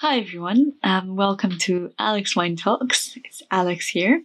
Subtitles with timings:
[0.00, 3.16] Hi everyone, um, welcome to Alex Wine Talks.
[3.24, 4.22] It's Alex here,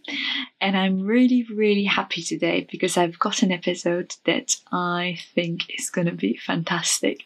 [0.60, 5.88] and I'm really, really happy today because I've got an episode that I think is
[5.88, 7.24] going to be fantastic.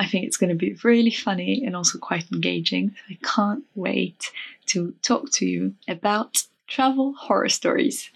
[0.00, 2.96] I think it's going to be really funny and also quite engaging.
[3.08, 4.28] I can't wait
[4.66, 8.10] to talk to you about travel horror stories.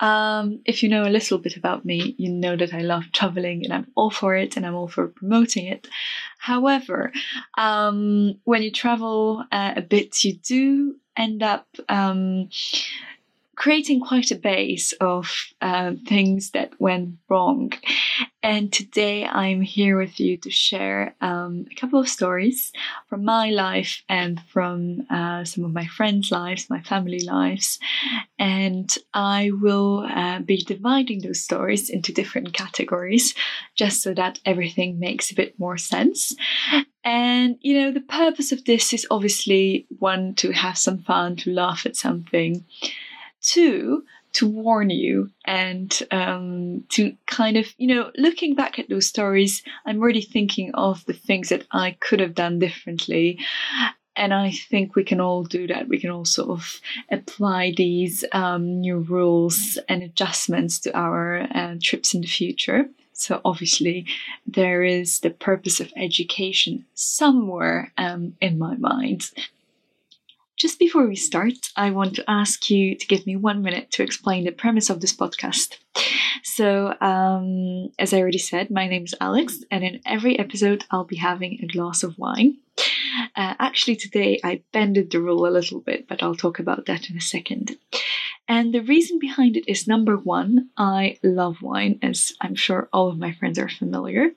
[0.00, 3.64] Um, if you know a little bit about me, you know that I love traveling
[3.64, 5.88] and I'm all for it and I'm all for promoting it.
[6.38, 7.12] However,
[7.56, 12.48] um, when you travel uh, a bit, you do end up um,
[13.56, 17.72] creating quite a base of uh, things that went wrong.
[18.42, 22.70] And today I'm here with you to share um, a couple of stories
[23.08, 27.80] from my life and from uh, some of my friends' lives, my family lives.
[28.38, 33.34] And I will uh, be dividing those stories into different categories
[33.74, 36.36] just so that everything makes a bit more sense.
[37.02, 41.50] And, you know, the purpose of this is obviously one, to have some fun, to
[41.52, 42.64] laugh at something
[43.46, 44.02] two
[44.32, 49.62] to warn you and um, to kind of you know looking back at those stories
[49.86, 53.38] i'm really thinking of the things that i could have done differently.
[54.18, 55.88] And i think we can all do that.
[55.88, 56.80] We can all sort of
[57.10, 62.86] apply these um, new rules and adjustments to our uh, trips in the future.
[63.12, 64.06] So obviously
[64.46, 69.30] there is the purpose of education somewhere um, in my mind
[70.56, 74.02] just before we start, I want to ask you to give me one minute to
[74.02, 75.76] explain the premise of this podcast.
[76.42, 81.04] So, um, as I already said, my name is Alex, and in every episode, I'll
[81.04, 82.56] be having a glass of wine.
[83.34, 87.10] Uh, actually, today I bended the rule a little bit, but I'll talk about that
[87.10, 87.76] in a second.
[88.48, 93.08] And the reason behind it is number one, I love wine, as I'm sure all
[93.08, 94.30] of my friends are familiar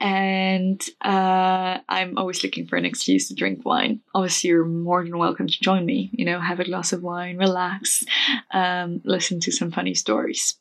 [0.00, 4.00] and uh, I'm always looking for an excuse to drink wine.
[4.14, 6.10] Obviously, you're more than welcome to join me.
[6.12, 8.04] You know, have a glass of wine, relax,
[8.52, 10.58] um, listen to some funny stories.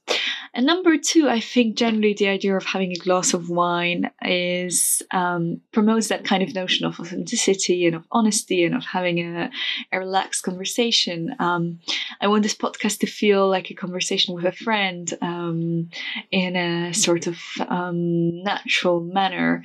[0.56, 5.04] And number two, I think generally the idea of having a glass of wine is
[5.12, 9.52] um, promotes that kind of notion of authenticity and of honesty and of having a,
[9.92, 11.36] a relaxed conversation.
[11.40, 11.80] Um,
[12.22, 15.90] I want this podcast to feel like a conversation with a friend um,
[16.32, 17.38] in a sort of
[17.68, 19.62] um, natural manner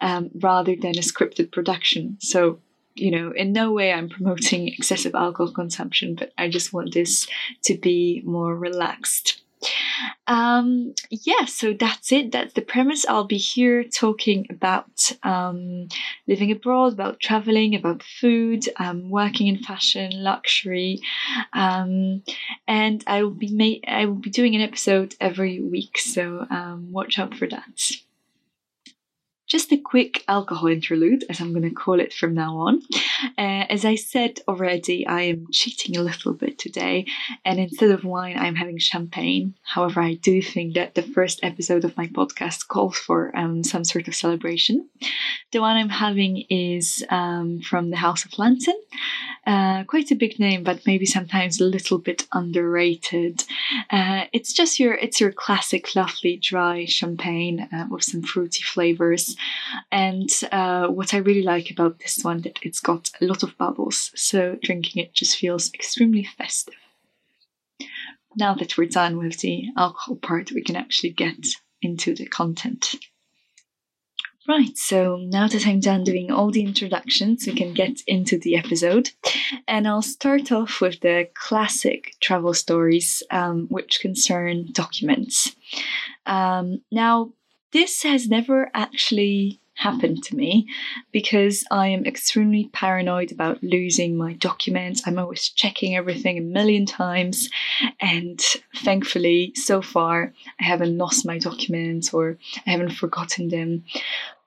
[0.00, 2.18] um, rather than a scripted production.
[2.20, 2.60] So
[2.94, 7.26] you know, in no way I'm promoting excessive alcohol consumption, but I just want this
[7.62, 9.40] to be more relaxed.
[10.26, 12.32] Um, yeah, so that's it.
[12.32, 13.06] That's the premise.
[13.06, 15.88] I'll be here talking about um,
[16.26, 21.00] living abroad, about traveling, about food, um, working in fashion, luxury,
[21.52, 22.22] um,
[22.66, 25.98] and I will be ma- I will be doing an episode every week.
[25.98, 27.92] So um, watch out for that.
[29.50, 32.82] Just a quick alcohol interlude, as I'm going to call it from now on.
[33.36, 37.06] Uh, as I said already, I am cheating a little bit today,
[37.44, 39.54] and instead of wine, I'm having champagne.
[39.64, 43.82] However, I do think that the first episode of my podcast calls for um, some
[43.82, 44.88] sort of celebration.
[45.50, 48.80] The one I'm having is um, from the House of Lanson.
[49.46, 53.42] Uh, quite a big name, but maybe sometimes a little bit underrated.
[53.90, 59.34] Uh, it's just your it's your classic, lovely, dry champagne uh, with some fruity flavors.
[59.90, 63.56] And uh, what I really like about this one that it's got a lot of
[63.58, 66.74] bubbles, so drinking it just feels extremely festive.
[68.36, 71.44] Now that we're done with the alcohol part, we can actually get
[71.82, 72.94] into the content.
[74.48, 78.56] Right, so now that I'm done doing all the introductions, we can get into the
[78.56, 79.10] episode.
[79.68, 85.54] And I'll start off with the classic travel stories, um, which concern documents.
[86.26, 87.32] Um, now,
[87.72, 90.68] this has never actually happened to me
[91.10, 95.02] because I am extremely paranoid about losing my documents.
[95.06, 97.48] I'm always checking everything a million times,
[98.00, 98.38] and
[98.76, 102.36] thankfully, so far, I haven't lost my documents or
[102.66, 103.84] I haven't forgotten them.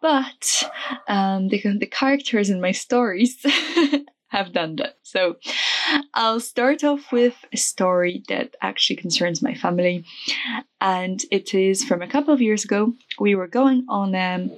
[0.01, 0.63] But
[1.07, 3.43] um, the, the characters in my stories
[4.27, 4.97] have done that.
[5.03, 5.37] So
[6.13, 10.05] I'll start off with a story that actually concerns my family.
[10.83, 12.93] And it is from a couple of years ago.
[13.17, 14.51] We were going on um,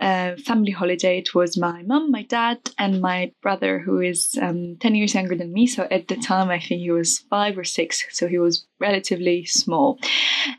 [0.00, 1.18] a family holiday.
[1.18, 5.36] It was my mum, my dad, and my brother, who is um, 10 years younger
[5.36, 5.68] than me.
[5.68, 8.04] So at the time, I think he was five or six.
[8.10, 9.98] So he was relatively small.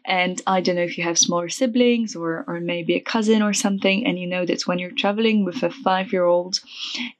[0.05, 3.53] And I don't know if you have smaller siblings or, or maybe a cousin or
[3.53, 6.59] something, and you know that when you're traveling with a five year old,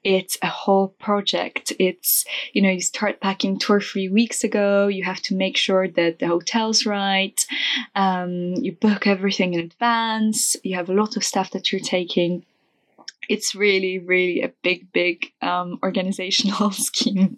[0.03, 1.73] it's a whole project.
[1.79, 5.57] It's, you know, you start packing two or three weeks ago, you have to make
[5.57, 7.39] sure that the hotel's right,
[7.95, 12.45] um, you book everything in advance, you have a lot of stuff that you're taking
[13.29, 17.37] it's really, really a big, big um, organizational scheme.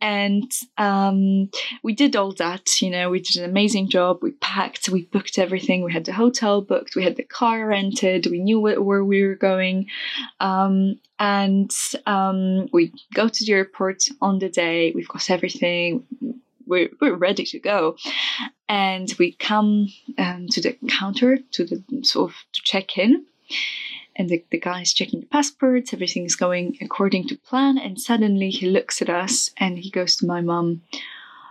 [0.00, 1.50] And um,
[1.82, 4.20] we did all that, you know, we did an amazing job.
[4.22, 5.82] We packed, we booked everything.
[5.82, 9.34] We had the hotel booked, we had the car rented, we knew where we were
[9.34, 9.88] going.
[10.40, 11.70] Um, and
[12.06, 16.04] um, we go to the airport on the day, we've got everything.
[16.66, 17.96] We're, we're ready to go.
[18.68, 19.88] And we come
[20.18, 23.26] um, to the counter to the sort of to check in.
[24.14, 27.98] And the, the guy is checking the passports, everything is going according to plan, and
[27.98, 30.82] suddenly he looks at us and he goes to my mum,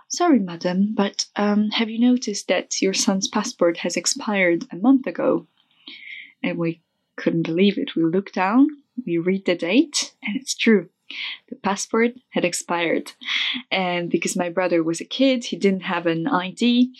[0.08, 5.06] Sorry, madam, but um, have you noticed that your son's passport has expired a month
[5.06, 5.46] ago?
[6.42, 6.82] And we
[7.16, 7.96] couldn't believe it.
[7.96, 8.68] We look down,
[9.06, 10.90] we read the date, and it's true
[11.48, 13.12] the passport had expired.
[13.70, 16.92] And because my brother was a kid, he didn't have an ID.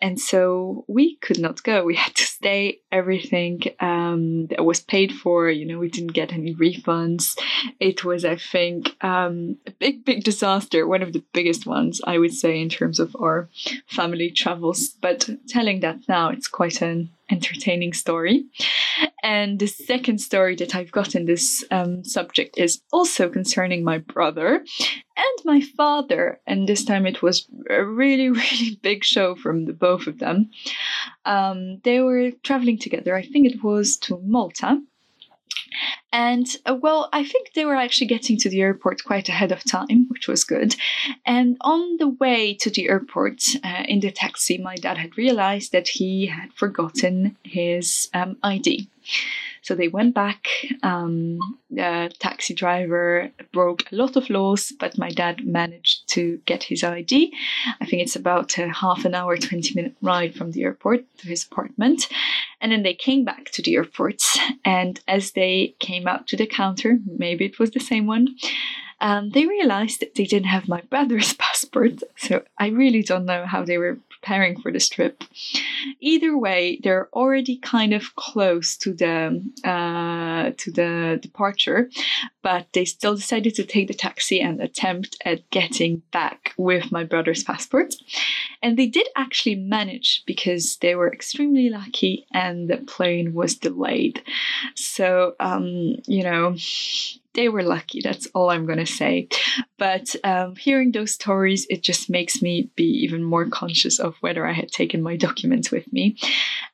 [0.00, 1.84] And so we could not go.
[1.84, 2.80] We had to stay.
[2.90, 7.38] Everything um, that was paid for, you know, we didn't get any refunds.
[7.80, 10.86] It was, I think, um, a big, big disaster.
[10.86, 13.48] One of the biggest ones, I would say, in terms of our
[13.86, 14.88] family travels.
[14.88, 18.44] But telling that now, it's quite an entertaining story.
[19.22, 23.98] And the second story that I've got in this um, subject is also concerning my
[23.98, 24.64] brother
[25.16, 26.40] and my father.
[26.46, 30.50] And this time it was a really, really big show from the both of them.
[31.24, 34.80] Um, they were traveling together, I think it was to Malta.
[36.12, 39.64] And uh, well, I think they were actually getting to the airport quite ahead of
[39.64, 40.76] time, which was good.
[41.26, 45.72] And on the way to the airport uh, in the taxi, my dad had realized
[45.72, 48.88] that he had forgotten his um, ID.
[49.62, 50.48] So they went back.
[50.82, 51.38] Um,
[51.70, 56.84] the taxi driver broke a lot of laws, but my dad managed to get his
[56.84, 57.32] ID.
[57.80, 61.28] I think it's about a half an hour, 20 minute ride from the airport to
[61.28, 62.08] his apartment.
[62.60, 64.22] And then they came back to the airport.
[64.64, 68.28] And as they came up to the counter, maybe it was the same one,
[69.02, 72.02] um, they realized that they didn't have my brother's passport.
[72.16, 75.24] So I really don't know how they were preparing for this trip.
[76.00, 81.90] Either way, they're already kind of close to the uh, to the departure,
[82.42, 87.02] but they still decided to take the taxi and attempt at getting back with my
[87.02, 87.94] brother's passport.
[88.62, 94.22] And they did actually manage because they were extremely lucky and the plane was delayed.
[94.76, 96.54] So, um, you know,
[97.34, 98.00] they were lucky.
[98.02, 99.28] That's all I'm going to say.
[99.78, 104.46] But um, hearing those stories, it just makes me be even more conscious of whether
[104.46, 106.16] I had taken my documents with me.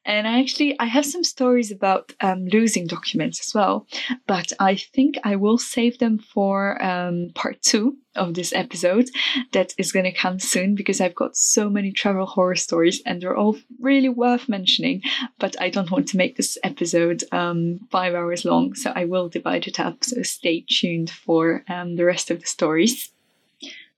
[0.09, 3.87] And I actually I have some stories about um, losing documents as well,
[4.27, 9.11] but I think I will save them for um, part two of this episode
[9.53, 13.21] that is going to come soon because I've got so many travel horror stories and
[13.21, 15.03] they're all really worth mentioning.
[15.39, 19.29] But I don't want to make this episode um, five hours long, so I will
[19.29, 20.05] divide it up.
[20.05, 23.13] So stay tuned for um, the rest of the stories.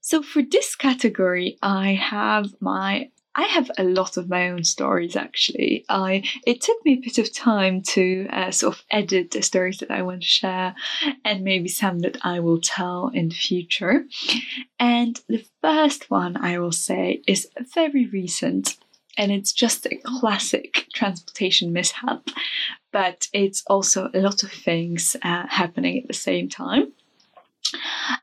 [0.00, 5.14] So for this category, I have my I have a lot of my own stories
[5.14, 5.84] actually.
[5.88, 9.78] I it took me a bit of time to uh, sort of edit the stories
[9.78, 10.74] that I want to share,
[11.24, 14.04] and maybe some that I will tell in the future.
[14.78, 18.76] And the first one I will say is very recent,
[19.16, 22.28] and it's just a classic transportation mishap,
[22.90, 26.92] but it's also a lot of things uh, happening at the same time.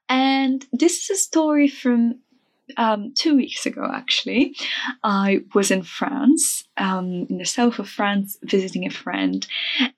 [0.09, 2.19] And this is a story from
[2.75, 4.55] um, two weeks ago, actually,
[5.03, 9.47] I was in France, um, in the south of France, visiting a friend.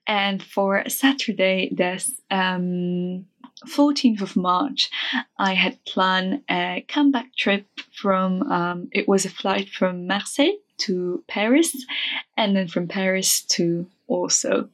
[0.06, 3.26] And for Saturday, this um,
[3.66, 4.90] 14th of March,
[5.38, 11.22] I had planned a comeback trip from, um, it was a flight from Marseille to
[11.28, 11.84] Paris,
[12.36, 14.64] and then from Paris to Warsaw.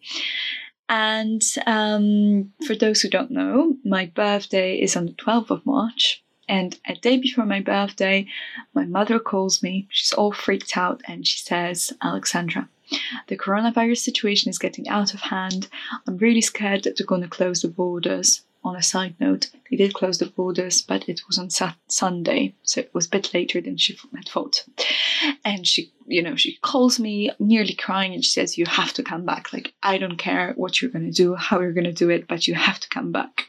[0.88, 6.22] And um, for those who don't know, my birthday is on the 12th of March.
[6.48, 8.26] And a day before my birthday,
[8.74, 9.86] my mother calls me.
[9.90, 12.68] She's all freaked out and she says, Alexandra,
[13.26, 15.68] the coronavirus situation is getting out of hand.
[16.06, 18.42] I'm really scared that they're going to close the borders.
[18.62, 21.50] On a side note, they did close the borders, but it was on
[21.88, 24.64] Sunday, so it was a bit later than she had thought.
[25.44, 29.04] And she, you know, she calls me nearly crying and she says, You have to
[29.04, 29.52] come back.
[29.52, 32.26] Like, I don't care what you're going to do, how you're going to do it,
[32.26, 33.46] but you have to come back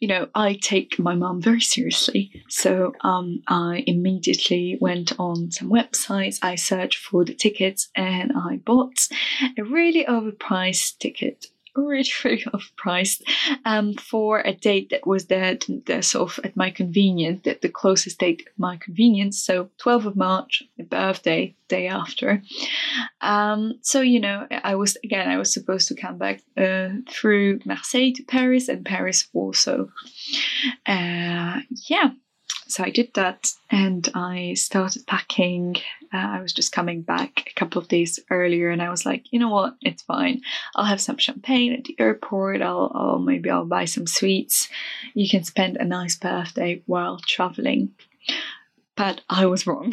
[0.00, 2.44] you know, I take my mum very seriously.
[2.48, 8.56] So um, I immediately went on some websites, I searched for the tickets, and I
[8.56, 9.08] bought
[9.58, 13.22] a really overpriced ticket really, really overpriced
[13.64, 18.18] um, for a date that was the sort of at my convenience, the, the closest
[18.18, 19.38] date at my convenience.
[19.38, 22.42] So 12th of March, my birthday, day after.
[23.20, 27.60] Um, so, you know, I was, again, I was supposed to come back uh, through
[27.64, 29.84] Marseille to Paris and Paris Warsaw.
[30.86, 32.10] Uh, yeah,
[32.70, 35.76] so I did that and I started packing.
[36.12, 39.24] Uh, I was just coming back a couple of days earlier and I was like,
[39.32, 40.42] you know what, it's fine.
[40.74, 42.62] I'll have some champagne at the airport.
[42.62, 44.68] I'll, I'll maybe I'll buy some sweets.
[45.14, 47.90] You can spend a nice birthday while traveling.
[48.96, 49.92] But I was wrong.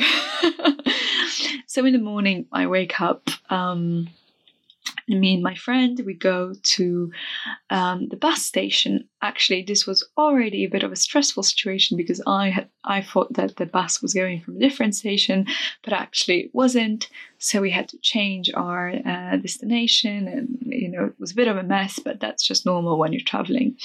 [1.66, 3.30] so in the morning, I wake up.
[3.50, 4.10] Um,
[5.08, 7.12] me and my friend we go to
[7.70, 9.08] um, the bus station.
[9.22, 13.34] Actually this was already a bit of a stressful situation because i had i thought
[13.34, 15.46] that the bus was going from a different station
[15.84, 17.10] but actually it wasn't.
[17.40, 21.48] So we had to change our uh, destination and you know it was a bit
[21.48, 23.78] of a mess but that's just normal when you're traveling.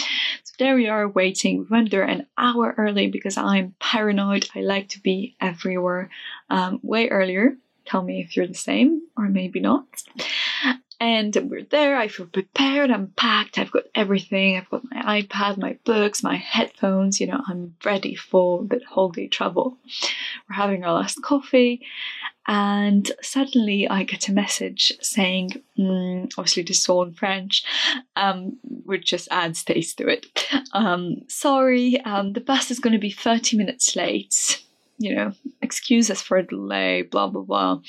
[0.44, 1.58] So there we are waiting.
[1.58, 4.48] We went there an hour early because i'm paranoid.
[4.54, 6.10] I like to be everywhere
[6.50, 7.56] um, way earlier.
[7.84, 9.86] Tell me if you're the same or maybe not
[11.02, 11.96] and we're there.
[11.96, 12.92] I feel prepared.
[12.92, 13.58] I'm packed.
[13.58, 14.56] I've got everything.
[14.56, 17.20] I've got my iPad, my books, my headphones.
[17.20, 19.76] You know, I'm ready for the whole day travel.
[20.48, 21.84] We're having our last coffee,
[22.46, 27.64] and suddenly I get a message saying, mm, obviously this is all in French,
[28.14, 30.26] um, which just adds taste to it.
[30.72, 34.62] Um, sorry, um, the bus is going to be 30 minutes late.
[34.98, 37.80] You know, excuse us for a delay, blah, blah, blah.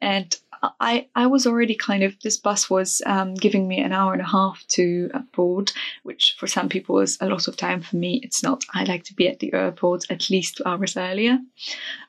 [0.00, 0.34] And
[0.80, 4.22] I, I was already kind of this bus was um, giving me an hour and
[4.22, 5.72] a half to board,
[6.02, 7.80] which for some people is a lot of time.
[7.82, 8.64] For me, it's not.
[8.74, 11.38] I like to be at the airport at least two hours earlier,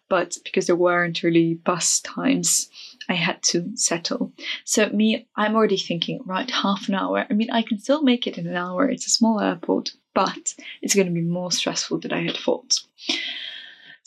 [0.10, 2.70] but because there weren't really bus times,
[3.10, 4.34] I had to settle.
[4.64, 7.26] So me, I'm already thinking right half an hour.
[7.30, 8.90] I mean, I can still make it in an hour.
[8.90, 12.80] It's a small airport, but it's going to be more stressful than I had thought.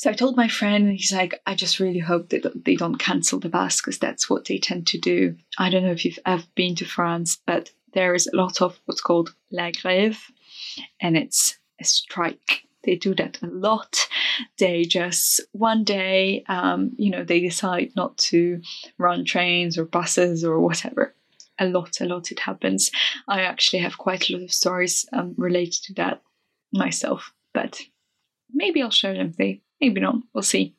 [0.00, 2.94] So I told my friend, and he's like, I just really hope that they don't
[2.94, 5.36] cancel the bus because that's what they tend to do.
[5.58, 8.80] I don't know if you've ever been to France, but there is a lot of
[8.86, 10.16] what's called la grève,
[11.02, 12.62] and it's a strike.
[12.82, 14.08] They do that a lot.
[14.56, 18.62] They just one day, um, you know, they decide not to
[18.96, 21.14] run trains or buses or whatever.
[21.58, 22.32] A lot, a lot.
[22.32, 22.90] It happens.
[23.28, 26.22] I actually have quite a lot of stories um, related to that
[26.72, 27.82] myself, but
[28.50, 29.34] maybe I'll share them.
[29.36, 30.16] They Maybe not.
[30.34, 30.74] We'll see.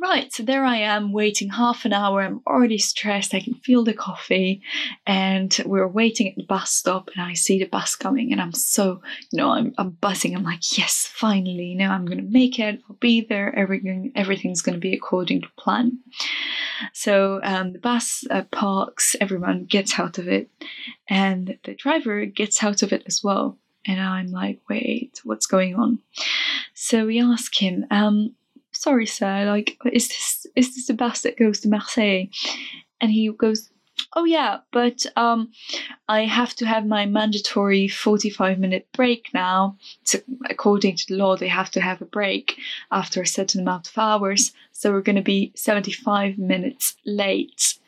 [0.00, 2.20] Right, so there I am waiting half an hour.
[2.20, 3.34] I'm already stressed.
[3.34, 4.62] I can feel the coffee,
[5.06, 7.10] and we're waiting at the bus stop.
[7.14, 10.34] And I see the bus coming, and I'm so, you know, I'm, I'm buzzing.
[10.34, 12.80] I'm like, yes, finally, know, I'm gonna make it.
[12.88, 13.54] I'll be there.
[13.56, 15.98] Everything, everything's gonna be according to plan.
[16.92, 19.16] So um, the bus uh, parks.
[19.20, 20.50] Everyone gets out of it,
[21.08, 23.58] and the driver gets out of it as well.
[23.86, 25.98] And I'm like, wait, what's going on?
[26.74, 28.34] So we ask him, um,
[28.72, 32.26] sorry, sir, like, is this is this the bus that goes to Marseille?
[33.00, 33.70] And he goes,
[34.14, 35.50] oh yeah, but um,
[36.08, 39.76] I have to have my mandatory 45 minute break now.
[40.04, 42.58] So according to the law, they have to have a break
[42.90, 44.52] after a certain amount of hours.
[44.72, 47.78] So we're going to be 75 minutes late.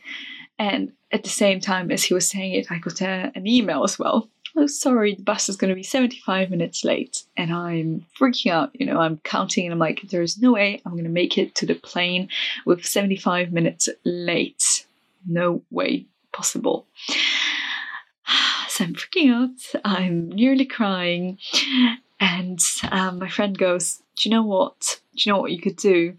[0.58, 3.84] And at the same time as he was saying it, I got a, an email
[3.84, 7.25] as well oh, sorry, the bus is going to be 75 minutes late.
[7.36, 8.70] And I'm freaking out.
[8.75, 11.54] You know, I'm counting and I'm like, there's no way I'm going to make it
[11.56, 12.28] to the plane
[12.64, 14.86] with 75 minutes late.
[15.26, 16.86] No way possible.
[18.68, 19.80] So I'm freaking out.
[19.86, 21.38] I'm nearly crying.
[22.20, 22.60] And
[22.90, 25.00] um, my friend goes, Do you know what?
[25.14, 26.14] Do you know what you could do?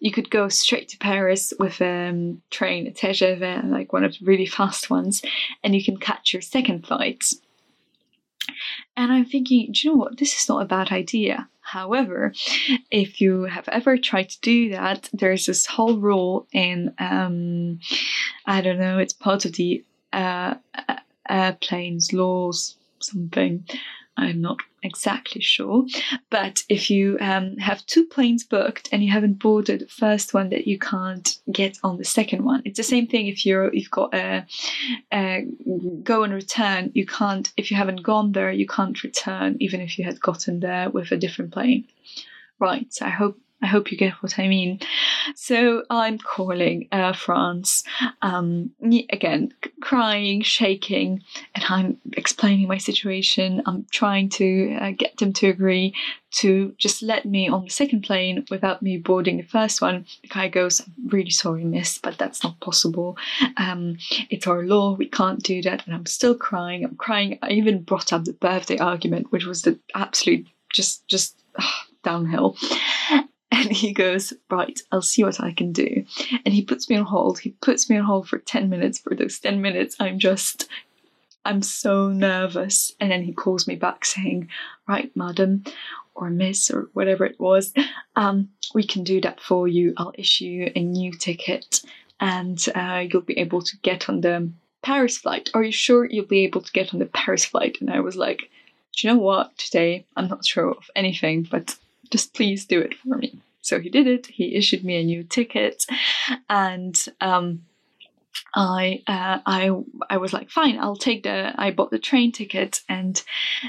[0.00, 4.12] You could go straight to Paris with a um, train, a TGV, like one of
[4.12, 5.22] the really fast ones,
[5.64, 7.24] and you can catch your second flight.
[8.96, 10.18] And I'm thinking, do you know what?
[10.18, 11.48] This is not a bad idea.
[11.60, 12.34] However,
[12.90, 17.78] if you have ever tried to do that, there's this whole rule in, um,
[18.44, 19.82] I don't know, it's part of the
[20.12, 20.54] uh,
[21.28, 23.64] airplanes laws, something.
[24.16, 25.86] I'm not exactly sure.
[26.28, 30.50] But if you um, have two planes booked and you haven't boarded the first one,
[30.50, 32.62] that you can't get on the second one.
[32.64, 34.44] It's the same thing if you're you've got a,
[35.12, 35.46] a
[36.02, 36.90] go and return.
[36.94, 40.60] You can't if you haven't gone there, you can't return even if you had gotten
[40.60, 41.86] there with a different plane.
[42.58, 42.92] Right.
[42.92, 44.80] So I hope I hope you get what I mean.
[45.36, 47.84] So I'm calling Air France,
[48.20, 48.72] um,
[49.10, 51.22] again, crying, shaking,
[51.54, 53.62] and I'm explaining my situation.
[53.66, 55.94] I'm trying to uh, get them to agree
[56.32, 60.06] to just let me on the second plane without me boarding the first one.
[60.22, 63.16] The guy goes, I'm really sorry, miss, but that's not possible.
[63.58, 63.98] Um,
[64.30, 65.86] it's our law, we can't do that.
[65.86, 66.84] And I'm still crying.
[66.84, 67.38] I'm crying.
[67.42, 71.38] I even brought up the birthday argument, which was the absolute just just
[72.02, 72.56] downhill.
[73.52, 76.06] And he goes, Right, I'll see what I can do.
[76.44, 77.38] And he puts me on hold.
[77.38, 78.98] He puts me on hold for 10 minutes.
[78.98, 80.68] For those 10 minutes, I'm just,
[81.44, 82.92] I'm so nervous.
[82.98, 84.48] And then he calls me back saying,
[84.88, 85.64] Right, madam,
[86.14, 87.74] or miss, or whatever it was,
[88.16, 89.92] um, we can do that for you.
[89.98, 91.82] I'll issue a new ticket
[92.20, 94.50] and uh, you'll be able to get on the
[94.82, 95.50] Paris flight.
[95.54, 97.78] Are you sure you'll be able to get on the Paris flight?
[97.80, 98.50] And I was like,
[98.96, 99.56] Do you know what?
[99.58, 101.76] Today, I'm not sure of anything, but
[102.12, 103.40] just please do it for me.
[103.62, 104.26] So he did it.
[104.26, 105.86] He issued me a new ticket,
[106.48, 107.62] and um,
[108.54, 109.70] I uh, I
[110.10, 111.52] I was like, fine, I'll take the.
[111.56, 113.22] I bought the train ticket, and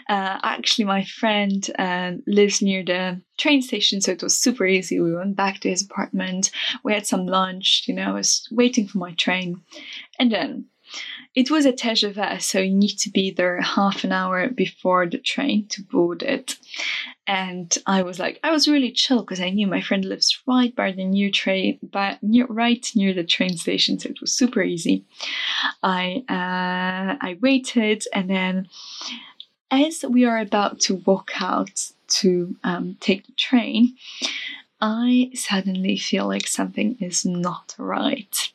[0.10, 5.00] uh, actually, my friend uh, lives near the train station, so it was super easy.
[5.00, 6.52] We went back to his apartment.
[6.84, 7.84] We had some lunch.
[7.88, 9.62] You know, I was waiting for my train,
[10.20, 10.66] and then
[11.36, 15.18] it was a TGV, so you need to be there half an hour before the
[15.18, 16.58] train to board it.
[17.25, 20.75] And I was like, I was really chill because I knew my friend lives right
[20.75, 24.62] by the new train, but near, right near the train station, so it was super
[24.62, 25.06] easy.
[25.82, 28.68] I uh, I waited, and then
[29.72, 33.96] as we are about to walk out to um, take the train,
[34.86, 38.52] I suddenly feel like something is not right.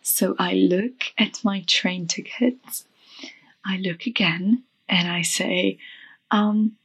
[0.00, 2.86] So I look at my train tickets,
[3.62, 5.76] I look again, and I say,
[6.30, 6.76] um,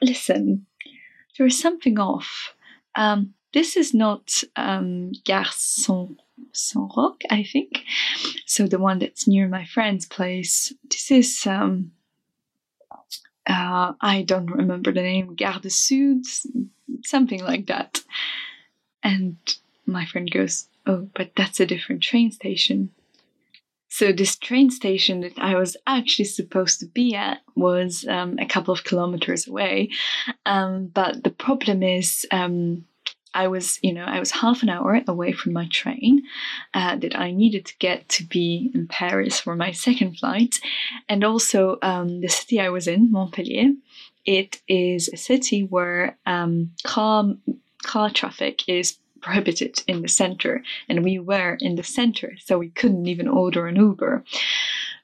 [0.00, 0.66] listen,
[1.36, 2.54] there is something off.
[2.94, 6.20] Um, this is not um, Gare Saint,
[6.52, 7.82] Saint Roch, I think.
[8.46, 10.72] So the one that's near my friend's place.
[10.88, 11.90] This is um,
[13.46, 16.24] uh, I don't remember the name, Gare de Sud,
[17.04, 18.02] something like that.
[19.02, 19.36] And
[19.86, 22.90] my friend goes, Oh, but that's a different train station.
[23.88, 28.46] So, this train station that I was actually supposed to be at was um, a
[28.46, 29.90] couple of kilometers away.
[30.44, 32.84] Um, but the problem is, um,
[33.36, 36.22] I was, you know, I was half an hour away from my train
[36.72, 40.56] uh, that I needed to get to be in Paris for my second flight.
[41.08, 43.72] And also, um, the city I was in, Montpellier,
[44.24, 47.34] it is a city where um, car,
[47.82, 52.70] car traffic is prohibited in the center, and we were in the center, so we
[52.70, 54.24] couldn't even order an Uber.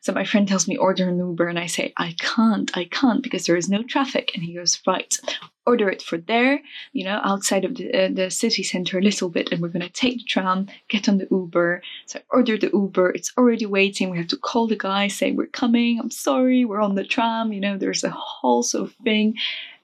[0.02, 3.22] So my friend tells me order an Uber, and I say I can't, I can't
[3.22, 4.32] because there is no traffic.
[4.34, 5.16] And he goes right,
[5.64, 6.60] order it for there,
[6.92, 9.88] you know, outside of the, uh, the city center a little bit, and we're gonna
[9.88, 11.82] take the tram, get on the Uber.
[12.06, 13.10] So I order the Uber.
[13.10, 14.10] It's already waiting.
[14.10, 16.00] We have to call the guy, say we're coming.
[16.00, 17.52] I'm sorry, we're on the tram.
[17.52, 19.36] You know, there's a whole sort of thing.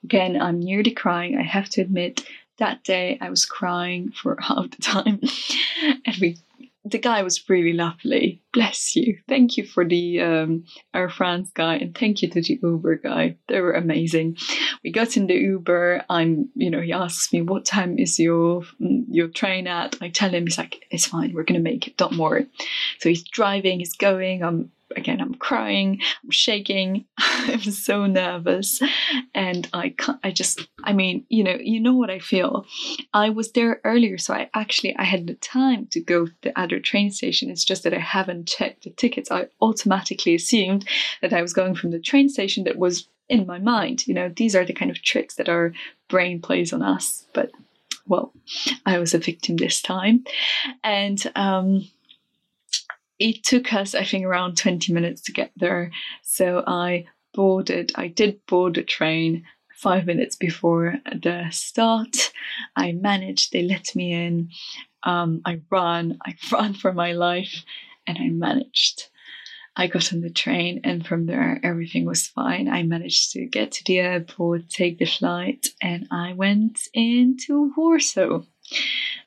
[0.03, 1.39] Again, I'm nearly crying.
[1.39, 2.27] I have to admit
[2.59, 5.21] that day I was crying for half the time.
[6.05, 6.39] and we
[6.91, 8.43] the guy was really lovely.
[8.53, 9.19] Bless you.
[9.29, 13.37] Thank you for the um, Air France guy and thank you to the Uber guy.
[13.49, 14.37] They were amazing.
[14.83, 16.05] We got in the Uber.
[16.09, 19.97] I'm, you know, he asks me what time is your your train at.
[20.01, 21.33] I tell him he's like, it's fine.
[21.35, 21.97] We're gonna make it.
[21.97, 22.47] Don't worry.
[22.99, 23.81] So he's driving.
[23.81, 24.43] He's going.
[24.43, 28.81] I'm again, I'm crying, I'm shaking, I'm so nervous,
[29.35, 30.19] and I can't.
[30.25, 32.67] I just, I mean, you know, you know what I feel.
[33.13, 36.59] I was there earlier, so I actually I had the time to go to the
[36.59, 37.51] other train station.
[37.51, 39.31] It's just that I haven't checked the tickets.
[39.31, 40.87] I automatically assumed
[41.23, 44.07] that I was going from the train station that was in my mind.
[44.07, 45.73] You know, these are the kind of tricks that our
[46.09, 47.51] brain plays on us, but.
[48.11, 48.33] Well,
[48.87, 50.25] I was a victim this time.
[50.83, 51.87] And um,
[53.19, 55.91] it took us, I think, around 20 minutes to get there.
[56.23, 62.33] So I boarded, I did board a train five minutes before the start.
[62.75, 64.51] I managed, they let me in.
[65.05, 67.65] Um, I ran, I ran for my life,
[68.07, 69.09] and I managed.
[69.77, 72.69] I got on the train, and from there, everything was fine.
[72.69, 78.43] I managed to get to the airport, take the flight, and I went into Warsaw.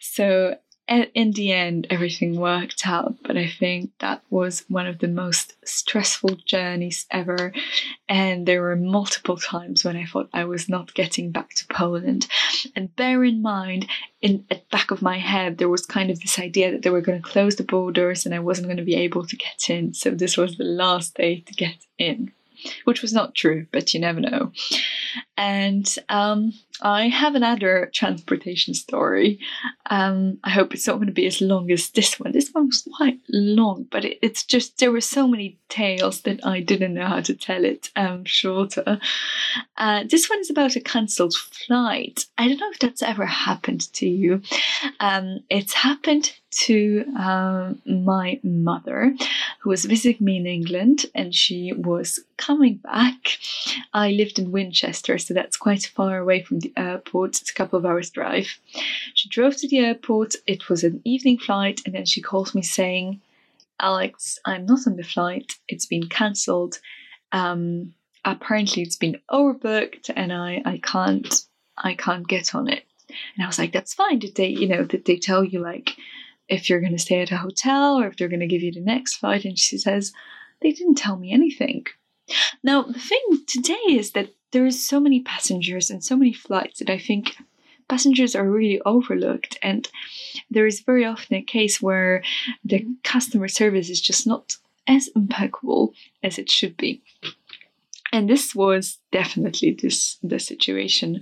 [0.02, 0.58] So
[0.92, 5.54] in the end, everything worked out, but I think that was one of the most
[5.64, 7.54] stressful journeys ever.
[8.10, 12.28] And there were multiple times when I thought I was not getting back to Poland.
[12.76, 13.88] And bear in mind,
[14.22, 17.02] in at back of my head, there was kind of this idea that they were
[17.02, 19.94] going to close the borders and I wasn't going to be able to get in.
[19.94, 22.34] So this was the last day to get in
[22.86, 24.52] which was not true, but you never know.
[25.38, 29.40] And um, I have another transportation story.
[29.90, 32.32] Um, I hope it's not going to be as long as this one.
[32.32, 36.46] This one was quite long, but it, it's just there were so many tales that
[36.46, 39.00] I didn't know how to tell it um, shorter.
[39.78, 42.26] Uh, this one is about a cancelled flight.
[42.38, 44.42] I don't know if that's ever happened to you.
[45.00, 49.16] Um, it's happened to um, my mother,
[49.62, 53.38] who was visiting me in England, and she was coming back.
[53.94, 57.40] I lived in Winchester, so that's quite far away from the airport.
[57.40, 58.58] It's a couple of hours' drive.
[59.14, 60.36] She drove to the airport.
[60.48, 63.22] It was an evening flight, and then she called me saying,
[63.80, 65.54] Alex, I'm not on the flight.
[65.68, 66.80] It's been cancelled.
[67.32, 67.94] Um,
[68.26, 71.46] apparently, it's been overbooked, and I, I can't
[71.78, 72.84] I can't get on it.
[73.36, 74.18] And I was like, that's fine.
[74.20, 75.96] Did they, you know, did they tell you like
[76.52, 78.72] if you're going to stay at a hotel or if they're going to give you
[78.72, 79.46] the next flight.
[79.46, 80.14] And she says,
[80.62, 81.88] They didn't tell me anything.
[82.64, 86.80] Now, the thing today is that there is so many passengers and so many flights
[86.80, 87.36] that I think
[87.88, 89.90] passengers are really overlooked and
[90.50, 92.24] there is very often a case where
[92.64, 94.56] the customer service is just not
[94.88, 97.02] as impeccable as it should be
[98.12, 101.22] and this was definitely this the situation.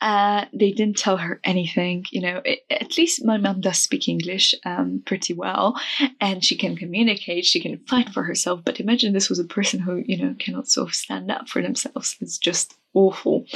[0.00, 4.08] Uh, they didn't tell her anything you know it, at least my mom does speak
[4.08, 5.78] english um, pretty well
[6.20, 9.80] and she can communicate she can fight for herself but imagine this was a person
[9.80, 12.16] who you know cannot sort of stand up for themselves.
[12.20, 13.46] It's just awful.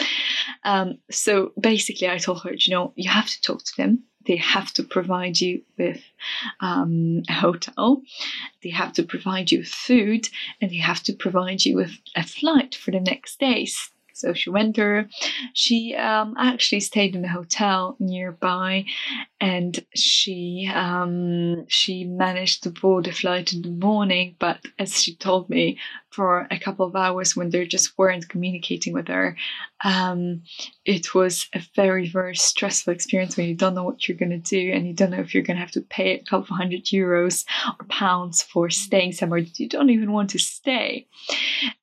[0.64, 4.36] Um, so basically i told her you know you have to talk to them they
[4.36, 6.02] have to provide you with
[6.60, 8.02] um, a hotel,
[8.62, 10.28] they have to provide you with food,
[10.60, 13.90] and they have to provide you with a flight for the next days.
[14.16, 15.10] So she went there.
[15.52, 18.86] She um, actually stayed in a hotel nearby,
[19.42, 24.34] and she um, she managed to board a flight in the morning.
[24.38, 28.94] But as she told me, for a couple of hours when they just weren't communicating
[28.94, 29.36] with her,
[29.84, 30.40] um,
[30.86, 34.38] it was a very very stressful experience when you don't know what you're going to
[34.38, 36.58] do and you don't know if you're going to have to pay a couple of
[36.58, 37.44] hundred euros
[37.78, 41.06] or pounds for staying somewhere that you don't even want to stay.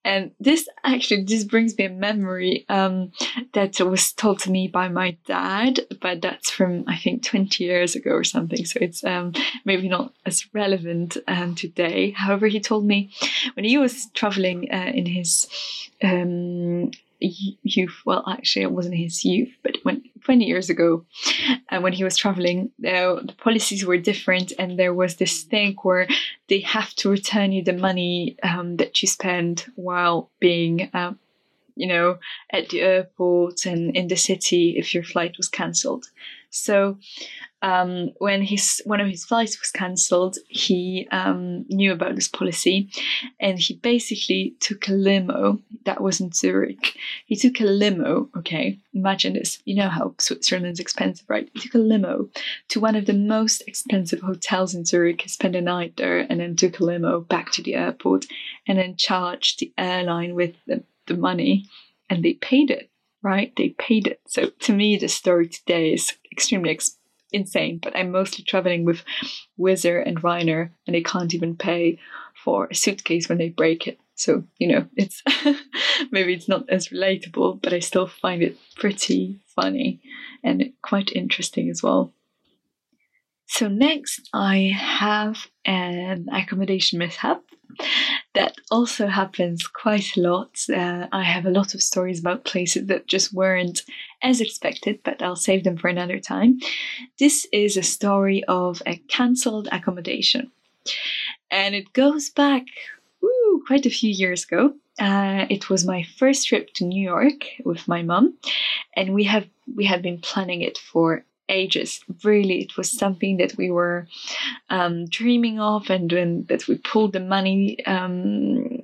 [0.03, 2.22] And this actually this brings me a memory
[2.69, 3.11] um,
[3.53, 7.95] that was told to me by my dad, but that's from I think 20 years
[7.95, 8.65] ago or something.
[8.65, 9.33] So it's um,
[9.65, 12.11] maybe not as relevant um, today.
[12.11, 13.11] However, he told me
[13.55, 15.47] when he was traveling uh, in his
[16.03, 16.91] um,
[17.23, 18.01] youth.
[18.05, 21.05] Well, actually, it wasn't his youth, but when 20 years ago,
[21.69, 25.75] uh, when he was traveling, uh, the policies were different, and there was this thing
[25.83, 26.07] where
[26.49, 30.89] they have to return you the money um, that you spend while being.
[30.93, 31.13] Uh,
[31.75, 32.17] you know,
[32.51, 36.05] at the airport and in the city if your flight was cancelled.
[36.53, 36.99] So
[37.63, 42.89] um, when his one of his flights was cancelled, he um, knew about this policy,
[43.39, 46.95] and he basically took a limo that was in Zurich.
[47.25, 48.29] He took a limo.
[48.37, 49.63] Okay, imagine this.
[49.65, 51.49] You know how Switzerland is expensive, right?
[51.53, 52.29] He took a limo
[52.69, 55.23] to one of the most expensive hotels in Zurich.
[55.25, 58.25] Spent a night there, and then took a limo back to the airport,
[58.67, 61.65] and then charged the airline with the, the money,
[62.09, 62.89] and they paid it.
[63.21, 64.19] Right, they paid it.
[64.27, 66.99] So to me, the story today is extremely expensive
[67.33, 69.03] insane, but I'm mostly traveling with
[69.59, 71.99] Wizz and Ryanair, and they can't even pay
[72.35, 73.99] for a suitcase when they break it.
[74.15, 75.23] So, you know, it's
[76.11, 80.01] maybe it's not as relatable, but I still find it pretty funny
[80.43, 82.13] and quite interesting as well.
[83.47, 87.43] So, next, I have an accommodation mishap
[88.33, 90.57] that also happens quite a lot.
[90.69, 93.83] Uh, I have a lot of stories about places that just weren't
[94.21, 96.59] as expected, but I'll save them for another time.
[97.19, 100.51] This is a story of a cancelled accommodation,
[101.51, 102.63] and it goes back
[103.21, 104.73] woo, quite a few years ago.
[104.99, 108.37] Uh, it was my first trip to New York with my mum,
[108.95, 112.01] and we have we had been planning it for ages.
[112.23, 114.07] Really, it was something that we were
[114.69, 118.79] um, dreaming of, and when that we pulled the money um,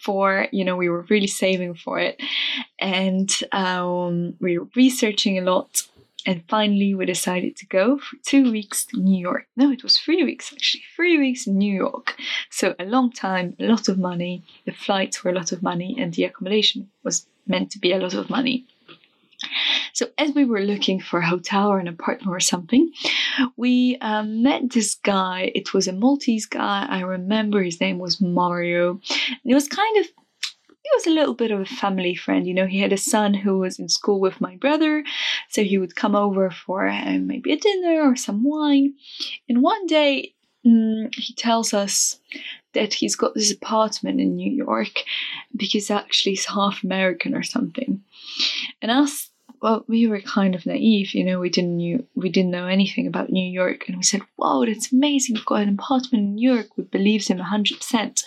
[0.00, 0.48] for.
[0.52, 2.20] You know, we were really saving for it,
[2.78, 5.82] and um, we were researching a lot.
[6.28, 9.46] And finally, we decided to go for two weeks to New York.
[9.56, 12.16] No, it was three weeks actually, three weeks in New York.
[12.50, 14.42] So, a long time, a lot of money.
[14.64, 17.98] The flights were a lot of money, and the accommodation was meant to be a
[17.98, 18.66] lot of money.
[19.92, 22.90] So, as we were looking for a hotel or an apartment or something,
[23.56, 25.52] we um, met this guy.
[25.54, 26.86] It was a Maltese guy.
[26.88, 28.90] I remember his name was Mario.
[28.90, 30.06] And it was kind of
[30.86, 32.46] he was a little bit of a family friend.
[32.46, 35.02] You know, he had a son who was in school with my brother,
[35.48, 38.94] so he would come over for uh, maybe a dinner or some wine.
[39.48, 40.35] And one day,
[40.66, 42.18] mm, he tells us
[42.74, 45.04] that he's got this apartment in New York
[45.56, 48.02] because actually he's half American or something.
[48.82, 49.30] And us
[49.62, 53.06] well, we were kind of naive, you know, we didn't knew we didn't know anything
[53.06, 55.34] about New York, and we said, "Wow, that's amazing!
[55.34, 58.22] We've got an apartment in New York." We believed him hundred percent,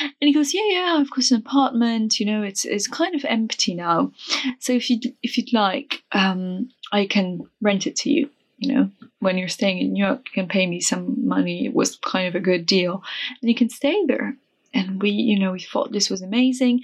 [0.00, 2.18] and he goes, "Yeah, yeah, I've got an apartment.
[2.18, 4.12] You know, it's it's kind of empty now,
[4.58, 8.90] so if you if you'd like, um, I can rent it to you." You know,
[9.22, 11.64] when you're staying in New York, you can pay me some money.
[11.64, 13.04] It was kind of a good deal,
[13.40, 14.36] and you can stay there.
[14.74, 16.80] And we you know we thought this was amazing.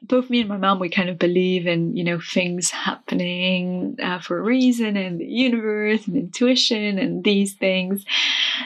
[0.00, 4.20] Both me and my mom we kind of believe in you know things happening uh,
[4.20, 8.04] for a reason and the universe and intuition and these things.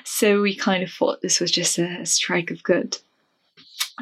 [0.05, 2.99] So we kind of thought this was just a strike of good.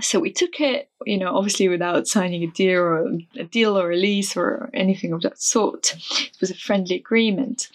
[0.01, 3.93] So we took it, you know, obviously without signing a deal or a deal or
[3.93, 5.95] a lease or anything of that sort.
[6.21, 7.69] It was a friendly agreement,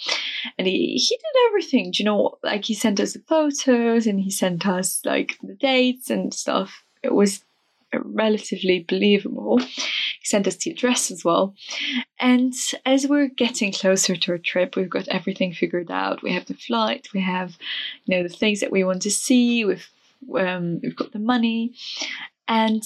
[0.58, 1.92] and he he did everything.
[1.92, 5.56] Do you know, like he sent us the photos and he sent us like the
[5.56, 7.44] dates and stuff it was
[7.94, 9.60] relatively believable.
[9.60, 11.56] He sent us the address as well.
[12.20, 12.54] And
[12.86, 16.22] as we're getting closer to our trip, we've got everything figured out.
[16.22, 17.58] We have the flight, we have,
[18.06, 19.90] you know, the things that we want to see, we've
[20.38, 21.74] um, we've got the money.
[22.48, 22.84] And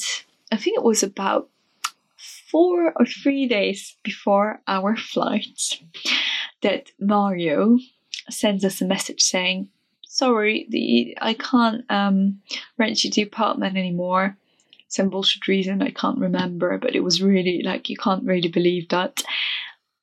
[0.51, 1.49] I think it was about
[2.53, 5.81] four or three days before our flight
[6.61, 7.79] that Mario
[8.29, 9.69] sends us a message saying,
[10.05, 12.41] sorry, the I can't um,
[12.77, 14.37] rent you the apartment anymore.
[14.87, 18.89] Some bullshit reason I can't remember, but it was really like you can't really believe
[18.89, 19.23] that.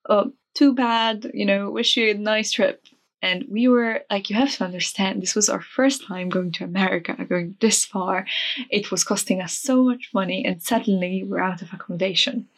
[0.08, 1.70] Uh, too bad, you know.
[1.70, 2.84] Wish you a nice trip.
[3.22, 6.64] And we were like, you have to understand, this was our first time going to
[6.64, 8.26] America, going this far.
[8.70, 12.48] It was costing us so much money, and suddenly we're out of accommodation.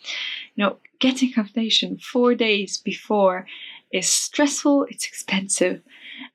[0.54, 3.46] You know, getting accommodation four days before
[3.92, 5.82] is stressful, it's expensive,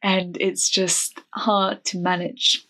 [0.03, 2.66] and it's just hard to manage.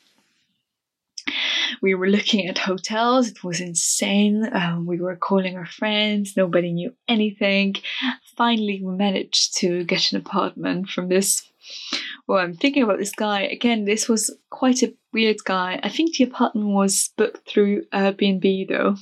[1.81, 4.49] We were looking at hotels, it was insane.
[4.53, 7.75] Um, we were calling our friends, nobody knew anything.
[8.35, 11.43] Finally, we managed to get an apartment from this.
[12.27, 13.85] Well, I'm thinking about this guy again.
[13.85, 15.79] This was quite a weird guy.
[15.83, 18.95] I think the apartment was booked through Airbnb though,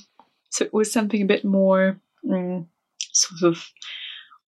[0.50, 2.66] so it was something a bit more mm,
[3.12, 3.70] sort of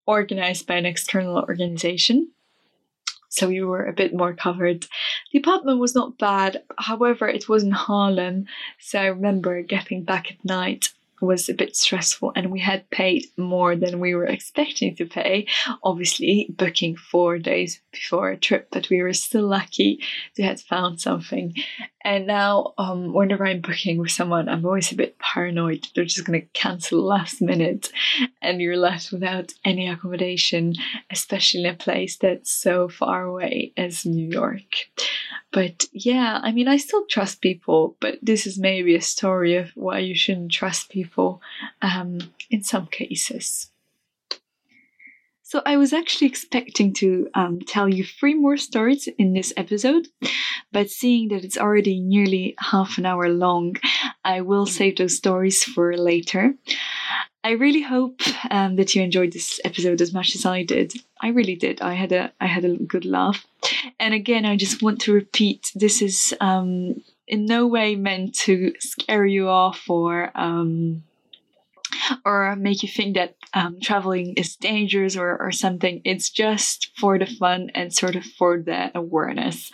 [0.07, 2.33] organized by an external organization
[3.29, 4.87] so we were a bit more covered.
[5.33, 8.47] The apartment was not bad, however, it was in Harlem,
[8.81, 13.27] so I remember getting back at night was a bit stressful and we had paid
[13.37, 15.47] more than we were expecting to pay
[15.83, 20.01] obviously booking four days before a trip but we were still lucky
[20.35, 21.55] to have found something.
[22.05, 25.87] And now um, whenever i'm booking with someone i'm always a bit paranoid.
[25.95, 27.91] They're just going to cancel last minute
[28.41, 30.75] and you're left without any accommodation
[31.11, 34.63] especially in a place that's so far away as new york
[35.53, 39.71] but yeah, I mean, I still trust people, but this is maybe a story of
[39.75, 41.41] why you shouldn't trust people
[41.81, 42.19] um,
[42.51, 43.71] in some cases.
[45.43, 50.07] So, I was actually expecting to um, tell you three more stories in this episode,
[50.73, 53.77] but seeing that it's already nearly half an hour long,
[54.27, 56.55] I will save those stories for later.
[57.49, 60.93] I really hope um, that you enjoyed this episode as much as I did.
[61.19, 61.81] I really did.
[61.81, 63.47] I had a I had a good laugh.
[63.99, 68.75] And again, I just want to repeat: this is um, in no way meant to
[68.81, 71.05] scare you off or um,
[72.23, 76.03] or make you think that um, traveling is dangerous or, or something.
[76.05, 79.71] It's just for the fun and sort of for the awareness.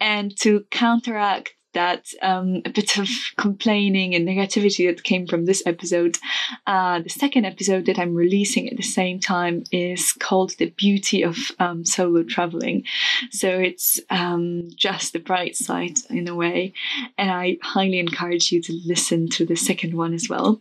[0.00, 5.62] And to counteract that um, a bit of complaining and negativity that came from this
[5.66, 6.18] episode.
[6.66, 11.22] Uh, the second episode that I'm releasing at the same time is called The Beauty
[11.22, 12.84] of um, Solo Traveling.
[13.30, 16.72] So it's um, just the bright side in a way.
[17.16, 20.60] And I highly encourage you to listen to the second one as well.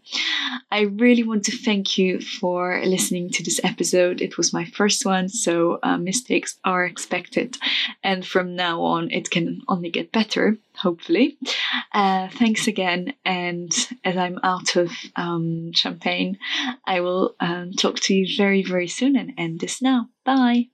[0.71, 4.21] I really want to thank you for listening to this episode.
[4.21, 7.57] It was my first one, so uh, mistakes are expected.
[8.03, 11.37] And from now on, it can only get better hopefully.
[11.93, 13.13] Uh, thanks again.
[13.25, 13.71] And
[14.03, 16.37] as I'm out of um, champagne,
[16.85, 20.09] I will um, talk to you very, very soon and end this now.
[20.23, 20.69] Bye.